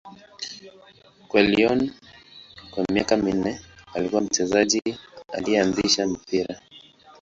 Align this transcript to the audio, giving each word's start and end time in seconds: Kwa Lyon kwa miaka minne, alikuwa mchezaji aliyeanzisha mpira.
Kwa 1.27 1.41
Lyon 1.41 1.91
kwa 2.71 2.85
miaka 2.93 3.17
minne, 3.17 3.59
alikuwa 3.93 4.21
mchezaji 4.21 4.81
aliyeanzisha 5.33 6.07
mpira. 6.07 6.61